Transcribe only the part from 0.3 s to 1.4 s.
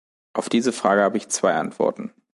Auf diese Frage habe ich